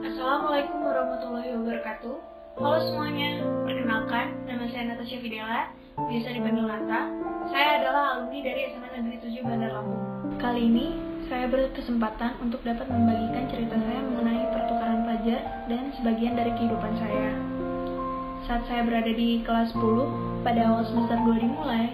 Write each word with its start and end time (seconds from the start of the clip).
Assalamualaikum 0.00 0.78
warahmatullahi 0.84 1.50
wabarakatuh. 1.58 2.16
Halo 2.60 2.78
semuanya, 2.82 3.40
perkenalkan 3.64 4.26
nama 4.44 4.68
saya 4.68 4.92
Natasha 4.92 5.16
Fidela, 5.22 5.72
biasa 5.96 6.28
dipanggil 6.36 6.66
Nata. 6.66 7.00
Saya 7.48 7.80
adalah 7.80 8.02
alumni 8.18 8.38
dari 8.44 8.68
SMA 8.70 8.88
Negeri 9.00 9.16
7 9.22 9.46
Bandar 9.46 9.70
Lampung. 9.74 10.02
Kali 10.36 10.66
ini 10.66 10.86
saya 11.30 11.46
berkesempatan 11.46 12.42
untuk 12.42 12.60
dapat 12.66 12.90
membagikan 12.90 13.46
cerita 13.48 13.78
saya 13.78 14.00
mengenai 14.02 14.44
pertukaran 14.50 15.06
pelajar 15.06 15.40
dan 15.70 15.94
sebagian 15.94 16.34
dari 16.34 16.52
kehidupan 16.58 16.92
saya. 16.98 17.59
Saat 18.48 18.64
saya 18.68 18.82
berada 18.86 19.12
di 19.12 19.44
kelas 19.44 19.76
10, 19.76 20.44
pada 20.44 20.60
awal 20.72 20.84
semester 20.88 21.18
2 21.28 21.44
dimulai, 21.44 21.92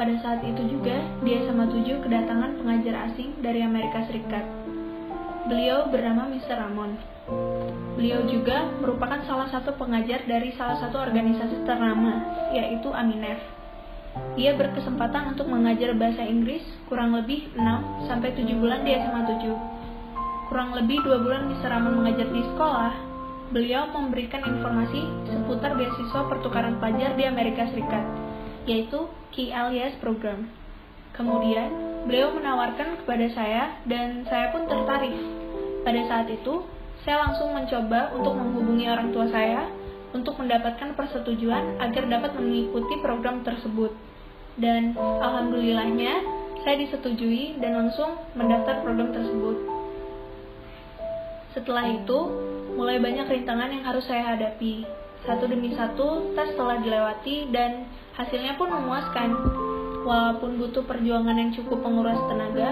pada 0.00 0.14
saat 0.24 0.40
itu 0.46 0.62
juga 0.70 0.96
di 1.26 1.36
SMA 1.44 1.66
7 1.68 2.04
kedatangan 2.06 2.56
pengajar 2.62 2.94
asing 3.10 3.36
dari 3.44 3.60
Amerika 3.66 4.06
Serikat. 4.06 4.46
Beliau 5.50 5.90
bernama 5.90 6.30
Mr. 6.30 6.56
Ramon. 6.56 6.96
Beliau 7.98 8.24
juga 8.30 8.68
merupakan 8.80 9.20
salah 9.28 9.50
satu 9.52 9.76
pengajar 9.76 10.24
dari 10.24 10.54
salah 10.56 10.78
satu 10.80 10.96
organisasi 11.02 11.66
ternama, 11.66 12.20
yaitu 12.54 12.88
Aminef. 12.94 13.42
Ia 14.38 14.54
berkesempatan 14.56 15.36
untuk 15.36 15.50
mengajar 15.50 15.92
bahasa 15.98 16.24
Inggris 16.24 16.64
kurang 16.88 17.12
lebih 17.12 17.50
6 17.58 18.08
sampai 18.08 18.32
7 18.32 18.56
bulan 18.56 18.86
di 18.86 18.96
SMA 18.96 19.22
7. 19.36 20.48
Kurang 20.48 20.72
lebih 20.78 21.04
2 21.04 21.24
bulan 21.26 21.52
Mr. 21.52 21.68
Ramon 21.68 22.00
mengajar 22.00 22.28
di 22.32 22.40
sekolah, 22.54 23.07
beliau 23.48 23.88
memberikan 23.88 24.44
informasi 24.44 25.00
seputar 25.28 25.72
beasiswa 25.76 26.20
pertukaran 26.28 26.76
pelajar 26.76 27.16
di 27.16 27.24
Amerika 27.24 27.64
Serikat, 27.72 28.04
yaitu 28.68 29.08
KLES 29.32 29.96
Program. 30.04 30.48
Kemudian, 31.16 31.72
beliau 32.04 32.30
menawarkan 32.36 33.02
kepada 33.02 33.26
saya 33.32 33.80
dan 33.88 34.28
saya 34.28 34.52
pun 34.52 34.68
tertarik. 34.68 35.16
Pada 35.82 36.00
saat 36.06 36.28
itu, 36.28 36.62
saya 37.02 37.24
langsung 37.24 37.56
mencoba 37.56 38.12
untuk 38.12 38.36
menghubungi 38.36 38.86
orang 38.86 39.08
tua 39.16 39.26
saya 39.32 39.66
untuk 40.12 40.36
mendapatkan 40.40 40.96
persetujuan 40.96 41.80
agar 41.80 42.04
dapat 42.08 42.36
mengikuti 42.36 42.94
program 43.00 43.40
tersebut. 43.44 43.92
Dan 44.58 44.92
alhamdulillahnya, 44.98 46.12
saya 46.66 46.76
disetujui 46.84 47.56
dan 47.62 47.86
langsung 47.86 48.18
mendaftar 48.34 48.82
program 48.82 49.14
tersebut. 49.14 49.56
Setelah 51.54 51.86
itu, 51.94 52.18
mulai 52.78 53.02
banyak 53.02 53.26
rintangan 53.26 53.74
yang 53.74 53.82
harus 53.82 54.06
saya 54.06 54.38
hadapi. 54.38 54.86
Satu 55.26 55.50
demi 55.50 55.74
satu, 55.74 56.30
tes 56.38 56.54
telah 56.54 56.78
dilewati 56.78 57.50
dan 57.50 57.90
hasilnya 58.14 58.54
pun 58.54 58.70
memuaskan. 58.70 59.34
Walaupun 60.06 60.62
butuh 60.62 60.86
perjuangan 60.86 61.34
yang 61.34 61.50
cukup 61.50 61.82
menguras 61.82 62.22
tenaga, 62.30 62.70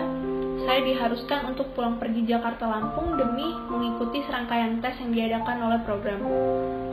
saya 0.62 0.80
diharuskan 0.86 1.50
untuk 1.50 1.74
pulang 1.74 1.98
pergi 1.98 2.22
Jakarta 2.22 2.70
Lampung 2.70 3.18
demi 3.18 3.50
mengikuti 3.66 4.22
serangkaian 4.30 4.78
tes 4.78 4.94
yang 5.02 5.10
diadakan 5.10 5.58
oleh 5.66 5.80
program. 5.82 6.22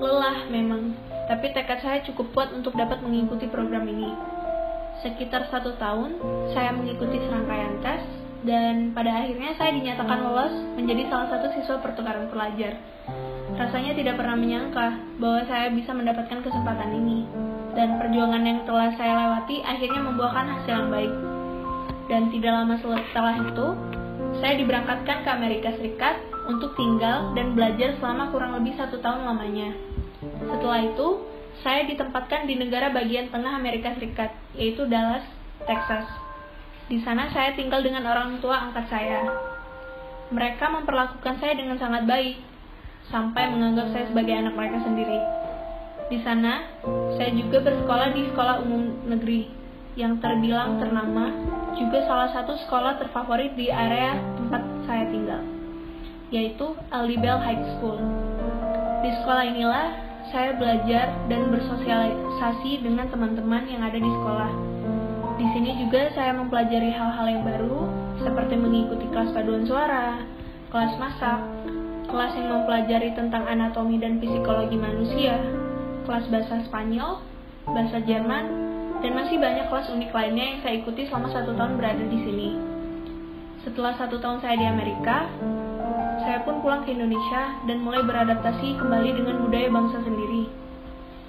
Lelah 0.02 0.50
memang, 0.50 0.98
tapi 1.30 1.54
tekad 1.54 1.86
saya 1.86 2.02
cukup 2.02 2.34
kuat 2.34 2.50
untuk 2.50 2.74
dapat 2.74 3.06
mengikuti 3.06 3.46
program 3.46 3.86
ini. 3.86 4.10
Sekitar 5.06 5.54
satu 5.54 5.78
tahun, 5.78 6.18
saya 6.58 6.74
mengikuti 6.74 7.22
serangkaian 7.30 7.78
tes, 7.86 8.02
dan 8.44 8.92
pada 8.92 9.24
akhirnya 9.24 9.56
saya 9.56 9.72
dinyatakan 9.76 10.20
lolos 10.20 10.54
menjadi 10.76 11.08
salah 11.08 11.28
satu 11.32 11.48
siswa 11.56 11.80
pertukaran 11.80 12.28
pelajar. 12.28 12.80
Rasanya 13.54 13.94
tidak 13.96 14.20
pernah 14.20 14.36
menyangka 14.36 15.00
bahwa 15.20 15.42
saya 15.48 15.72
bisa 15.72 15.92
mendapatkan 15.94 16.40
kesempatan 16.42 16.90
ini, 16.96 17.28
dan 17.74 17.98
perjuangan 17.98 18.44
yang 18.44 18.60
telah 18.68 18.92
saya 18.96 19.14
lewati 19.16 19.62
akhirnya 19.62 20.02
membuahkan 20.04 20.46
hasil 20.58 20.74
yang 20.74 20.90
baik 20.90 21.14
dan 22.08 22.28
tidak 22.30 22.52
lama 22.52 22.76
setelah 22.78 23.36
itu 23.40 23.68
saya 24.42 24.54
diberangkatkan 24.60 25.18
ke 25.24 25.30
Amerika 25.30 25.70
Serikat 25.78 26.20
untuk 26.50 26.76
tinggal 26.76 27.32
dan 27.38 27.56
belajar 27.56 27.96
selama 28.02 28.34
kurang 28.34 28.52
lebih 28.60 28.76
satu 28.76 29.00
tahun 29.00 29.24
lamanya. 29.24 29.72
Setelah 30.44 30.82
itu, 30.84 31.08
saya 31.64 31.88
ditempatkan 31.88 32.50
di 32.50 32.60
negara 32.60 32.92
bagian 32.92 33.32
tengah 33.32 33.56
Amerika 33.56 33.96
Serikat, 33.96 34.36
yaitu 34.58 34.84
Dallas, 34.90 35.24
Texas. 35.64 36.04
Di 36.92 37.00
sana 37.02 37.32
saya 37.32 37.56
tinggal 37.56 37.80
dengan 37.80 38.04
orang 38.04 38.38
tua 38.44 38.70
angkat 38.70 38.86
saya. 38.92 39.24
Mereka 40.34 40.66
memperlakukan 40.68 41.40
saya 41.40 41.54
dengan 41.56 41.80
sangat 41.80 42.04
baik, 42.10 42.42
sampai 43.12 43.52
menganggap 43.52 43.92
saya 43.92 44.06
sebagai 44.08 44.36
anak 44.36 44.54
mereka 44.56 44.80
sendiri. 44.84 45.20
Di 46.12 46.20
sana, 46.22 46.68
saya 47.18 47.32
juga 47.34 47.64
bersekolah 47.64 48.14
di 48.14 48.22
sekolah 48.32 48.56
umum 48.64 49.08
negeri 49.08 49.50
yang 49.94 50.18
terbilang 50.20 50.82
ternama, 50.82 51.32
juga 51.78 52.06
salah 52.06 52.30
satu 52.34 52.58
sekolah 52.66 52.98
terfavorit 52.98 53.54
di 53.54 53.70
area 53.70 54.18
tempat 54.38 54.62
saya 54.90 55.06
tinggal, 55.10 55.42
yaitu 56.34 56.74
Aldibel 56.90 57.38
High 57.38 57.64
School. 57.78 57.98
Di 59.06 59.10
sekolah 59.22 59.44
inilah 59.46 59.86
saya 60.34 60.58
belajar 60.58 61.14
dan 61.30 61.52
bersosialisasi 61.54 62.82
dengan 62.82 63.06
teman-teman 63.12 63.70
yang 63.70 63.86
ada 63.86 64.00
di 64.00 64.10
sekolah. 64.10 64.52
Di 65.34 65.46
sini 65.50 65.82
juga 65.82 66.14
saya 66.14 66.32
mempelajari 66.38 66.94
hal-hal 66.94 67.26
yang 67.26 67.44
baru, 67.44 67.90
seperti 68.22 68.54
mengikuti 68.54 69.10
kelas 69.10 69.34
paduan 69.34 69.66
suara, 69.66 70.22
kelas 70.70 70.94
masak, 71.02 71.40
kelas 72.08 72.32
yang 72.38 72.48
mempelajari 72.54 73.10
tentang 73.18 73.44
anatomi 73.50 73.98
dan 73.98 74.22
psikologi 74.22 74.78
manusia, 74.78 75.42
kelas 76.06 76.30
bahasa 76.30 76.62
Spanyol, 76.70 77.26
bahasa 77.66 77.98
Jerman, 78.06 78.46
dan 79.04 79.12
masih 79.18 79.36
banyak 79.36 79.68
kelas 79.68 79.92
unik 79.92 80.12
lainnya 80.16 80.46
yang 80.56 80.60
saya 80.64 80.74
ikuti 80.80 81.10
selama 81.12 81.28
satu 81.34 81.52
tahun 81.60 81.76
berada 81.76 82.06
di 82.08 82.20
sini. 82.24 82.50
Setelah 83.68 84.00
satu 84.00 84.22
tahun 84.24 84.40
saya 84.40 84.56
di 84.56 84.68
Amerika, 84.70 85.28
saya 86.24 86.40
pun 86.48 86.64
pulang 86.64 86.88
ke 86.88 86.96
Indonesia 86.96 87.60
dan 87.68 87.84
mulai 87.84 88.00
beradaptasi 88.00 88.80
kembali 88.80 89.12
dengan 89.12 89.44
budaya 89.44 89.68
bangsa 89.68 90.00
sendiri. 90.08 90.23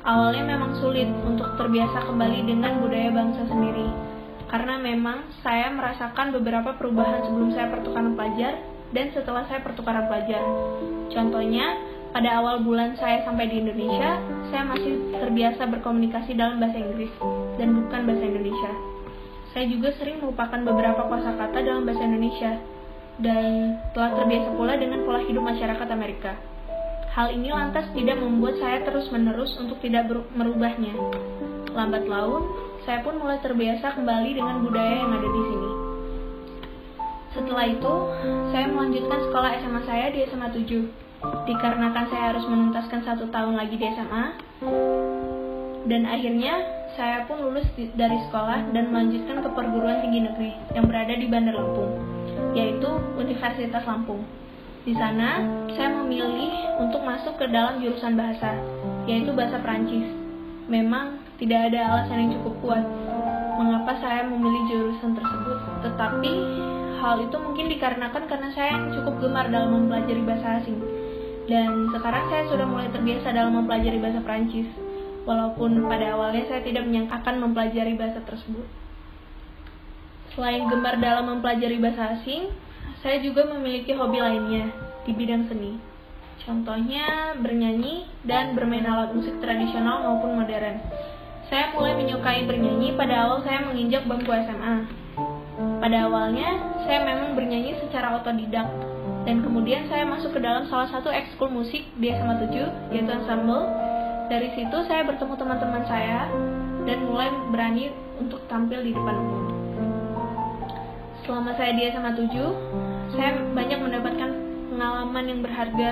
Awalnya 0.04 0.44
memang 0.44 0.76
sulit 0.84 1.08
untuk 1.24 1.56
terbiasa 1.56 2.04
kembali 2.04 2.44
dengan 2.44 2.76
budaya 2.84 3.08
bangsa 3.08 3.48
sendiri, 3.48 3.88
karena 4.52 4.76
memang 4.76 5.32
saya 5.40 5.72
merasakan 5.72 6.28
beberapa 6.36 6.76
perubahan 6.76 7.24
sebelum 7.24 7.48
saya 7.56 7.72
pertukaran 7.72 8.12
pelajar 8.12 8.60
dan 8.92 9.08
setelah 9.16 9.48
saya 9.48 9.64
pertukaran 9.64 10.04
pelajar. 10.04 10.44
Contohnya, 11.08 11.80
pada 12.12 12.36
awal 12.36 12.60
bulan 12.60 12.94
saya 13.00 13.24
sampai 13.24 13.48
di 13.48 13.64
Indonesia, 13.64 14.20
saya 14.52 14.62
masih 14.68 15.18
terbiasa 15.24 15.72
berkomunikasi 15.72 16.36
dalam 16.36 16.60
bahasa 16.60 16.84
Inggris 16.84 17.10
dan 17.56 17.72
bukan 17.72 18.00
bahasa 18.04 18.24
Indonesia. 18.28 18.72
Saya 19.56 19.66
juga 19.72 19.88
sering 19.96 20.20
melupakan 20.20 20.60
beberapa 20.68 21.08
kosakata 21.08 21.64
dalam 21.64 21.88
bahasa 21.88 22.04
Indonesia 22.04 22.60
dan 23.24 23.80
telah 23.96 24.20
terbiasa 24.20 24.52
pula 24.52 24.76
dengan 24.76 25.00
pola 25.08 25.24
hidup 25.24 25.42
masyarakat 25.42 25.88
Amerika. 25.88 26.36
Hal 27.14 27.30
ini 27.30 27.46
lantas 27.54 27.86
tidak 27.94 28.18
membuat 28.18 28.58
saya 28.58 28.82
terus-menerus 28.82 29.54
untuk 29.62 29.78
tidak 29.78 30.10
merubahnya. 30.34 30.98
Lambat 31.70 32.10
laun, 32.10 32.42
saya 32.82 33.06
pun 33.06 33.22
mulai 33.22 33.38
terbiasa 33.38 33.94
kembali 33.94 34.34
dengan 34.34 34.66
budaya 34.66 34.94
yang 34.98 35.14
ada 35.14 35.28
di 35.30 35.42
sini. 35.46 35.70
Setelah 37.30 37.66
itu, 37.70 37.94
saya 38.50 38.66
melanjutkan 38.66 39.30
sekolah 39.30 39.50
SMA 39.62 39.82
saya 39.86 40.06
di 40.10 40.26
SMA 40.26 40.48
7 40.58 41.46
dikarenakan 41.48 42.04
saya 42.10 42.24
harus 42.34 42.44
menuntaskan 42.50 43.00
satu 43.06 43.30
tahun 43.30 43.56
lagi 43.56 43.78
di 43.78 43.86
SMA 43.94 44.24
dan 45.86 46.02
akhirnya 46.04 46.54
saya 46.98 47.24
pun 47.30 47.40
lulus 47.40 47.64
dari 47.76 48.18
sekolah 48.28 48.74
dan 48.74 48.90
melanjutkan 48.90 49.38
ke 49.38 49.48
perguruan 49.54 50.02
tinggi 50.02 50.20
negeri 50.26 50.50
yang 50.74 50.90
berada 50.90 51.14
di 51.14 51.26
Bandar 51.30 51.58
Lampung, 51.58 51.94
yaitu 52.58 52.90
Universitas 53.18 53.86
Lampung. 53.86 54.43
Di 54.84 54.92
sana, 54.92 55.40
saya 55.72 55.88
memilih 55.96 56.76
untuk 56.76 57.00
masuk 57.00 57.40
ke 57.40 57.48
dalam 57.48 57.80
jurusan 57.80 58.20
bahasa, 58.20 58.52
yaitu 59.08 59.32
bahasa 59.32 59.56
Perancis. 59.64 60.12
Memang 60.68 61.24
tidak 61.40 61.72
ada 61.72 61.80
alasan 61.88 62.28
yang 62.28 62.30
cukup 62.40 62.54
kuat 62.60 62.84
mengapa 63.56 63.96
saya 64.00 64.28
memilih 64.28 64.62
jurusan 64.68 65.16
tersebut, 65.16 65.58
tetapi 65.88 66.32
hal 67.00 67.16
itu 67.24 67.36
mungkin 67.40 67.66
dikarenakan 67.72 68.24
karena 68.28 68.48
saya 68.52 68.76
cukup 68.92 69.24
gemar 69.24 69.48
dalam 69.48 69.72
mempelajari 69.72 70.22
bahasa 70.24 70.60
asing 70.60 70.78
dan 71.44 71.92
sekarang 71.92 72.24
saya 72.32 72.48
sudah 72.48 72.64
mulai 72.64 72.88
terbiasa 72.88 73.28
dalam 73.36 73.52
mempelajari 73.52 74.00
bahasa 74.00 74.20
Prancis, 74.24 74.68
walaupun 75.28 75.84
pada 75.84 76.16
awalnya 76.16 76.48
saya 76.48 76.64
tidak 76.64 76.88
menyangkakan 76.88 77.36
mempelajari 77.36 77.92
bahasa 78.00 78.24
tersebut. 78.24 78.64
Selain 80.32 80.64
gemar 80.66 80.96
dalam 80.98 81.28
mempelajari 81.28 81.76
bahasa 81.76 82.16
asing, 82.16 82.48
saya 83.04 83.20
juga 83.20 83.44
memiliki 83.52 83.92
hobi 83.92 84.16
lainnya 84.16 84.72
di 85.04 85.12
bidang 85.12 85.44
seni. 85.52 85.76
Contohnya 86.40 87.36
bernyanyi 87.36 88.08
dan 88.24 88.56
bermain 88.56 88.88
alat 88.88 89.12
musik 89.12 89.36
tradisional 89.44 90.08
maupun 90.08 90.40
modern. 90.40 90.80
Saya 91.52 91.76
mulai 91.76 92.00
menyukai 92.00 92.48
bernyanyi 92.48 92.96
pada 92.96 93.28
awal 93.28 93.44
saya 93.44 93.60
menginjak 93.68 94.08
bangku 94.08 94.32
SMA. 94.32 94.88
Pada 95.54 96.08
awalnya, 96.08 96.80
saya 96.88 97.04
memang 97.04 97.36
bernyanyi 97.36 97.76
secara 97.84 98.16
otodidak, 98.16 98.66
dan 99.28 99.44
kemudian 99.44 99.84
saya 99.92 100.08
masuk 100.08 100.36
ke 100.36 100.40
dalam 100.40 100.64
salah 100.72 100.88
satu 100.88 101.12
ekskul 101.12 101.52
musik 101.52 101.84
di 102.00 102.08
SMA 102.08 102.40
7 102.48 102.92
yaitu 102.92 103.12
ensemble 103.12 103.68
dari 104.32 104.48
situ 104.56 104.76
saya 104.88 105.04
bertemu 105.04 105.36
teman-teman 105.36 105.84
saya 105.84 106.28
dan 106.88 107.04
mulai 107.04 107.28
berani 107.52 107.92
untuk 108.16 108.40
tampil 108.48 108.80
di 108.80 108.96
depan 108.96 109.16
umum. 109.16 109.44
Selama 111.24 111.56
saya 111.56 111.72
di 111.72 111.88
SMA 111.88 112.12
7, 112.20 112.93
saya 113.12 113.44
banyak 113.52 113.78
mendapatkan 113.82 114.30
pengalaman 114.72 115.24
yang 115.28 115.40
berharga 115.44 115.90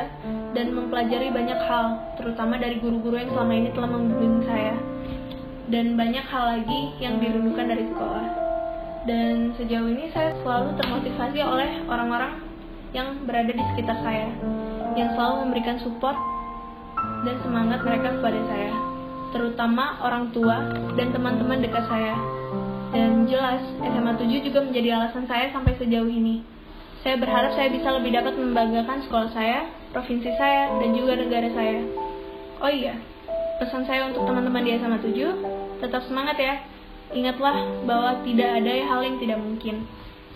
dan 0.56 0.66
mempelajari 0.72 1.28
banyak 1.28 1.60
hal, 1.68 1.86
terutama 2.16 2.56
dari 2.56 2.80
guru-guru 2.80 3.20
yang 3.20 3.30
selama 3.32 3.52
ini 3.52 3.68
telah 3.76 3.90
membimbing 3.92 4.42
saya. 4.48 4.74
Dan 5.68 5.96
banyak 5.96 6.24
hal 6.26 6.44
lagi 6.58 6.80
yang 7.00 7.16
dirindukan 7.22 7.66
dari 7.68 7.84
sekolah. 7.88 8.26
Dan 9.02 9.56
sejauh 9.58 9.88
ini 9.88 10.10
saya 10.14 10.36
selalu 10.44 10.78
termotivasi 10.78 11.38
oleh 11.42 11.70
orang-orang 11.90 12.38
yang 12.92 13.24
berada 13.24 13.50
di 13.50 13.64
sekitar 13.72 13.98
saya, 14.04 14.28
yang 14.94 15.10
selalu 15.16 15.48
memberikan 15.48 15.80
support 15.80 16.14
dan 17.24 17.36
semangat 17.40 17.80
mereka 17.82 18.14
kepada 18.20 18.40
saya, 18.46 18.72
terutama 19.32 19.96
orang 20.04 20.28
tua 20.30 20.60
dan 20.94 21.08
teman-teman 21.10 21.64
dekat 21.64 21.84
saya. 21.88 22.14
Dan 22.92 23.24
jelas, 23.24 23.64
SMA 23.80 24.12
7 24.20 24.28
juga 24.44 24.60
menjadi 24.60 25.00
alasan 25.00 25.24
saya 25.24 25.48
sampai 25.48 25.72
sejauh 25.80 26.12
ini. 26.12 26.44
Saya 27.02 27.18
berharap 27.18 27.58
saya 27.58 27.68
bisa 27.74 27.90
lebih 27.98 28.14
dapat 28.14 28.38
membanggakan 28.38 29.02
sekolah 29.02 29.28
saya, 29.34 29.66
provinsi 29.90 30.30
saya, 30.38 30.70
dan 30.78 30.94
juga 30.94 31.18
negara 31.18 31.50
saya. 31.50 31.82
Oh 32.62 32.70
iya, 32.70 32.94
pesan 33.58 33.82
saya 33.90 34.06
untuk 34.06 34.22
teman-teman 34.22 34.62
di 34.62 34.78
SMA 34.78 34.98
7, 35.02 35.82
tetap 35.82 36.06
semangat 36.06 36.38
ya. 36.38 36.54
Ingatlah 37.10 37.84
bahwa 37.84 38.22
tidak 38.22 38.62
ada 38.62 38.72
hal 38.86 39.00
yang 39.02 39.18
tidak 39.18 39.38
mungkin. 39.42 39.84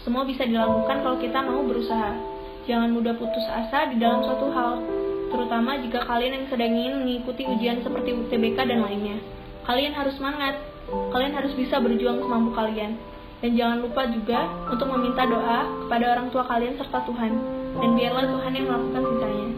Semua 0.02 0.26
bisa 0.26 0.42
dilakukan 0.42 1.06
kalau 1.06 1.16
kita 1.22 1.38
mau 1.40 1.62
berusaha. 1.62 2.18
Jangan 2.66 2.90
mudah 2.90 3.14
putus 3.14 3.46
asa 3.46 3.86
di 3.94 4.02
dalam 4.02 4.26
suatu 4.26 4.50
hal, 4.50 4.82
terutama 5.30 5.78
jika 5.78 6.02
kalian 6.02 6.42
yang 6.42 6.46
sedang 6.50 6.74
ingin 6.74 6.94
mengikuti 7.06 7.46
ujian 7.46 7.78
seperti 7.86 8.10
UTBK 8.10 8.58
dan 8.66 8.82
lainnya. 8.82 9.22
Kalian 9.70 9.94
harus 9.94 10.18
semangat, 10.18 10.58
Kalian 10.86 11.34
harus 11.34 11.52
bisa 11.58 11.82
berjuang 11.82 12.22
semampu 12.22 12.54
kalian. 12.54 12.94
Dan 13.44 13.52
jangan 13.52 13.78
lupa 13.84 14.08
juga 14.08 14.48
untuk 14.72 14.88
meminta 14.96 15.28
doa 15.28 15.68
kepada 15.84 16.04
orang 16.16 16.26
tua 16.32 16.44
kalian 16.48 16.74
serta 16.80 17.04
Tuhan. 17.04 17.32
Dan 17.76 17.90
biarlah 17.92 18.24
Tuhan 18.24 18.52
yang 18.56 18.66
melakukan 18.72 19.02
sisanya. 19.04 19.48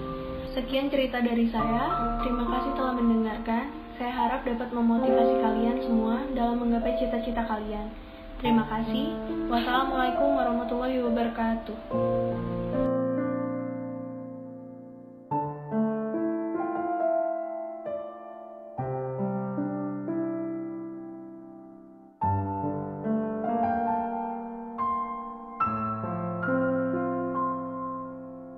Sekian 0.59 0.87
cerita 0.91 1.19
dari 1.23 1.47
saya. 1.55 1.85
Terima 2.27 2.45
kasih 2.51 2.75
telah 2.75 2.95
mendengarkan. 2.99 3.71
Saya 3.99 4.13
harap 4.15 4.43
dapat 4.47 4.71
memotivasi 4.75 5.35
kalian 5.43 5.79
semua 5.83 6.23
dalam 6.35 6.63
menggapai 6.63 6.99
cita-cita 6.99 7.47
kalian. 7.47 7.91
Terima 8.39 8.67
kasih. 8.71 9.15
Wassalamualaikum 9.51 10.39
warahmatullahi 10.39 11.03
wabarakatuh. 11.03 12.88